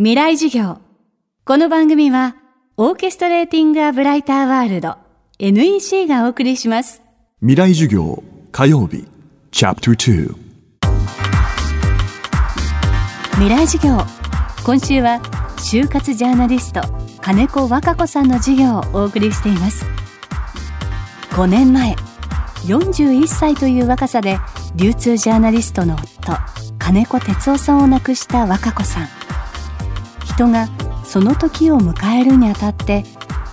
[0.00, 0.78] 未来授業。
[1.44, 2.36] この番組は、
[2.76, 4.94] オーケストレーティング・ア・ブライター・ワールド
[5.40, 7.02] NEC がお送りします。
[7.40, 8.22] 未来授業
[8.52, 9.08] 火曜日
[9.50, 10.34] チャプター
[13.32, 13.98] 未来授業。
[14.64, 15.20] 今週は、
[15.56, 16.80] 就活ジャーナリスト、
[17.20, 19.84] 金子和歌子さんの授業をお送りしています。
[21.30, 21.96] 5年前、
[22.66, 24.38] 41歳という若さで、
[24.76, 26.36] 流通ジャーナリストの夫、
[26.78, 29.17] 金子哲夫さんを亡くした和歌子さん。
[30.38, 30.68] 人が
[31.04, 33.04] その時を迎えるにあたって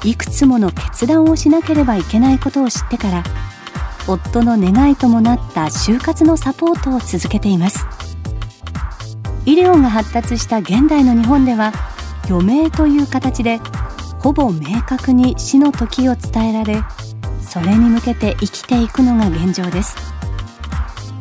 [0.04, 3.24] いくつもの決断をしなければいけないことを知ってから
[4.08, 7.88] 夫の願いともなった就活のサポートを続けています。
[9.48, 11.72] 医療が発達した現代の日本では
[12.30, 13.60] 余命という形で
[14.20, 16.84] ほぼ明確に死の時を伝えられ
[17.42, 19.96] それに向けて生きていくのが現状です。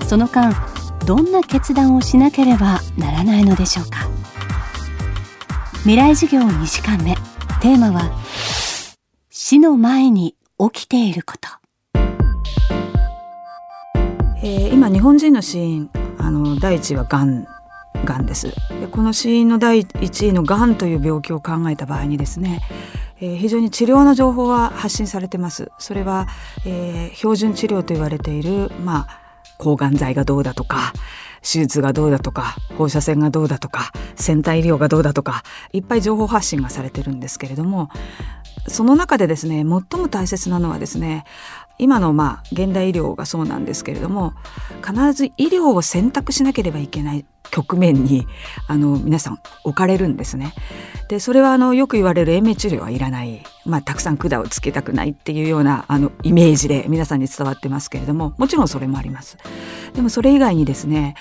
[0.07, 0.53] その間
[1.07, 4.14] どんな決断をしなければならないのでしょうか。
[5.85, 7.15] 未来授業2時間目。
[7.61, 8.11] テーマは
[9.29, 11.47] 死の前に起きていること、
[14.43, 17.47] えー、今日本人の死因あの第一はがん
[18.07, 18.47] がんです。
[18.81, 22.63] でこの死因の第一位のがんという病気を考えた場合にですね
[23.21, 25.71] えー、非常に治療の情報は発信されてます。
[25.79, 26.29] それは、
[26.65, 29.21] えー、標準治療と言われているまあ
[29.59, 30.95] 抗がん剤がどうだとか
[31.45, 35.43] 手術がどうだとか放射線がどうだとか先端医療がどうだとか
[35.73, 37.91] いっぱい情報発信がされてるんですけれども
[38.67, 41.25] その中でですね最も大切なのはですね
[41.79, 44.33] 今のまあ現代医療がそうなんですけれども
[44.85, 48.27] 必ず医療を選択しなければいけない局面に
[48.69, 50.55] あの皆さん置かれるんですね。
[51.09, 59.37] でそれはあのよく言われる延命治療はいらない、まあ、たくさん管をつけたくないっていうようなあのイメージで皆さんに伝わってますけれどももちろんそれもあります。
[59.95, 61.15] でもそれ以外にですね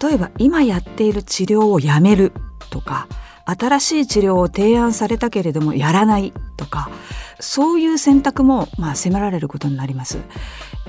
[0.00, 2.32] 例えば今やっている治療をやめる
[2.70, 3.08] とか
[3.44, 6.90] 新しい治療を提案されたけれどもやらないとか
[7.40, 10.18] そういう選択もまあ迫られることになります。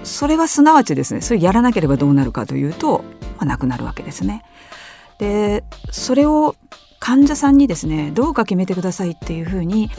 [0.04, 3.04] それはすなわちですねそれやらなければどうなるかというと、
[3.38, 4.44] まあ、なくなるわけですね。
[5.20, 6.56] でそれを
[7.00, 9.90] 患者さんにですねどうか決めてくださいっていうふうに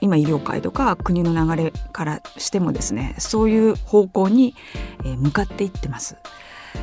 [0.00, 4.54] 今医療界とか国の流れからしてもですねそういう方向に
[5.18, 6.16] 向かっていってます。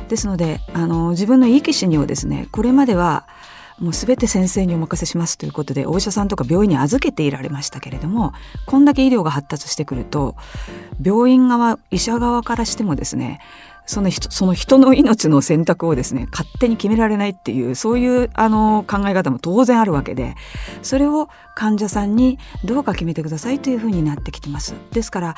[0.08, 3.26] ですのであの自分のいい気にをですねこれまでは
[3.78, 8.32] もう全て先生にお任せしますということでお医者さんとか病院に預けていられましたけれども
[8.66, 10.36] こんだけ医療が発達してくると
[11.02, 13.40] 病院側医者側からしてもですね
[13.84, 20.34] その人その人の命の選択をですね勝手に決められないっていうそういうあの考え方も当然あるわけで
[20.82, 24.74] それを患者さんにどうか決めてくださいというふうになってきてます。
[24.92, 25.36] ですから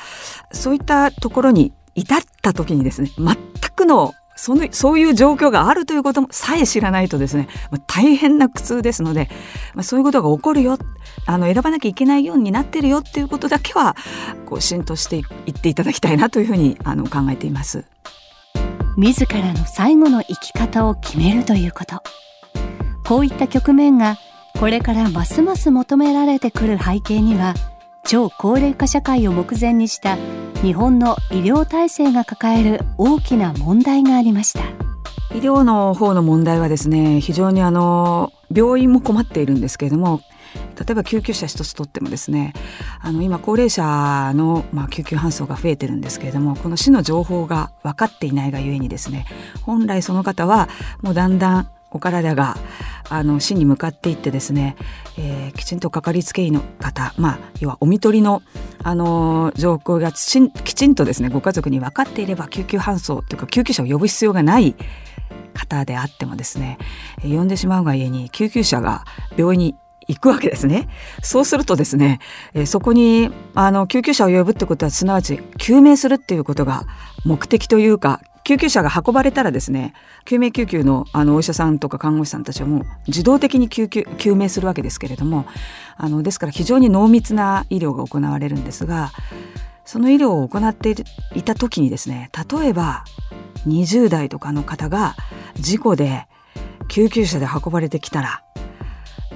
[0.51, 3.35] そういったところに至った時にですね全
[3.75, 9.29] くのそのそういう状況があるということもさえ知らないとですね、まあ、大変な苦痛ですので、
[9.73, 10.77] まあ、そういうことが起こるよ
[11.25, 13.95] あの選ばなきゃいけないようになってるよっていうことだけは
[14.45, 17.85] こう浸透していっていただきたいなというふうにあの考えています。
[18.97, 22.01] 自らの最後の生き方を決めるということ
[23.03, 24.17] こういった局面が
[24.57, 27.55] これからますます求められてくる背景には
[28.05, 30.17] 超高齢化社会を目前にした
[30.65, 34.61] 日本の医療体制が抱える大きな問題がありました。
[35.35, 40.21] 医療の方の問題はですね非常にあの病院も困っているんですけれども
[40.79, 42.53] 例えば救急車一つとってもですね
[42.99, 49.27] あの今高齢者の、まあ、救急搬送が増えてるんですけれどもこの死の情報が分かっていないがゆえにですね
[49.61, 50.67] 本来その方は
[51.03, 52.57] もうだんだんお体が
[53.09, 54.75] あの死に向かっていってですね、
[55.17, 58.41] えー、きちんとかかりつけ医の方、まあ、要はお見取りの、
[58.85, 64.75] あの、状況がきちんとですねご家族に分かっていれば救急搬送というか救急車を呼ぶ必要がない
[65.55, 66.77] 方であってもですね
[67.23, 69.03] 呼んでしまうがゆえに救急車が
[69.35, 69.75] 病院に
[70.07, 70.87] 行くわけですね。
[71.23, 72.19] そうするとですね、
[72.53, 76.83] えそこにあの救急車を呼ぶってことはすなわち救命するっていうことが
[77.23, 85.45] 目的というか救急車が運ばれたらですね救命救急のあのお医者さんとか看護師さんたちはもう自動的に救急救命するわけですけれども
[85.97, 89.11] あのですから非常に濃密な医療が行われるんですが
[89.83, 90.95] その医療を行って
[91.35, 93.03] いた時にですね例えば
[93.67, 95.15] 20代とかの方が
[95.55, 96.27] 事故で
[96.87, 98.43] 救急車で運ばれてきたら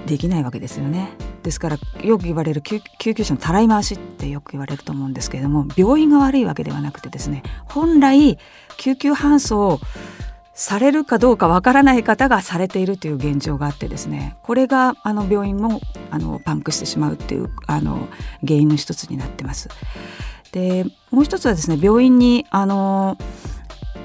[0.06, 1.29] できないわけですよね。
[1.42, 8.38] ですからよく言われる救急車のたらい回しってよく言われると思うんですけれども病院が悪いわけではなくてですね本来
[8.78, 9.80] 救急搬送
[10.54, 15.80] されるかどうかわからない方がされているという現状があってですねこれがあの病院も
[16.12, 18.10] あのパンクしてしまうっていうあの
[18.46, 19.70] 原因の一つになってます。
[20.52, 23.18] でもう一つはですね病院にあの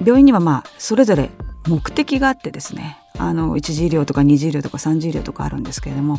[0.04, 1.30] 病院にはまあそれぞれ
[1.66, 6.18] 目的があってですねあの一次医療とか二次医療とか三次医療とかあるんですけれども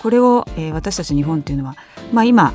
[0.00, 1.76] これを、えー、私たち日本っていうのは、
[2.12, 2.54] まあ、今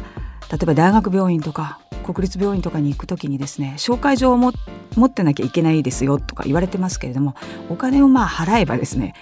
[0.50, 4.52] 例えば大学病院とか国立病院とかに行く時にですね紹介状を持
[5.06, 7.36] ってなきゃいけないですよとか言われてますけれども
[7.70, 9.14] お金をまあ払えばですね、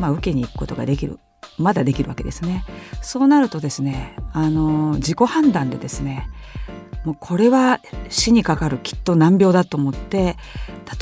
[0.00, 1.18] まあ、受けに行くことができる
[1.58, 2.64] まだできるわけですね。
[3.02, 6.28] そうなるとですねあの自己判断でですね
[7.04, 10.36] もうこれは死にかかるきっと難病だと思って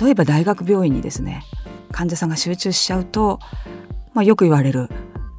[0.00, 1.44] 例えば大学病院にですね
[1.92, 3.40] 患者さんが集中しちゃうと、
[4.14, 4.88] まあ、よく言われる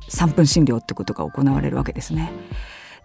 [0.09, 2.31] 3分診療ってことが行われるわけですね。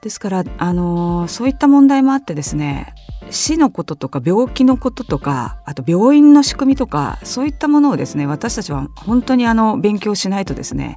[0.02, 2.94] ですから、あのそういった問題もあってですね
[3.30, 10.94] 死のこととか病気のこととかあと病院の仕組みとかそういったものをですね私たちは本当にあの勉強しないとですね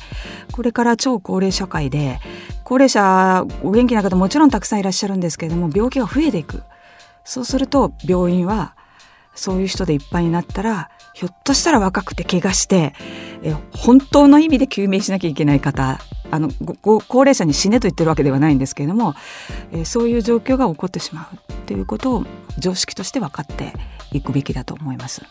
[0.51, 2.19] これから超高齢社会で
[2.63, 6.61] 高齢者お元気な方もちろんたくさんいらっしゃるんですけれども病気が増えていく
[7.23, 8.75] そうすると病院は
[9.33, 12.93] そういう人でいっぱいになったらひょっとしたら若くて怪我して
[13.43, 15.99] え本当の意味で救命しなきゃいけない方
[16.31, 19.15] あのご高齢者に死ねと言ってるわけではないんですけれども、
[19.71, 22.25] えそういう状況が起こってしまうっていうことを
[22.59, 23.73] 常識として分かって
[24.11, 25.23] いくべきだと思います。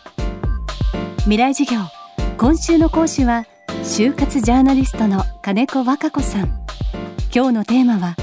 [1.20, 1.82] 未来授業。
[2.36, 3.46] 今週の講師は
[3.84, 6.48] 就活ジャーナリストの金子和歌子さん。
[7.32, 8.16] 今日のテーマは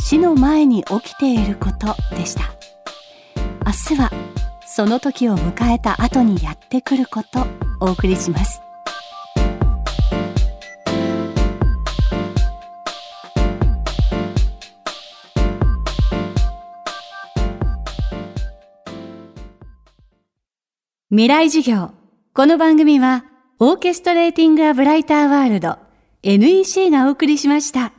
[0.00, 2.54] 死の前に起きていることでした。
[3.66, 4.10] 明日は
[4.76, 7.46] その時を迎えた後にやってくること
[7.80, 8.60] お送りします
[21.08, 21.92] 未来授業
[22.34, 23.24] この番組は
[23.58, 25.78] オーケストレーティング・ア・ブライター・ワールド
[26.22, 27.95] NEC がお送りしました。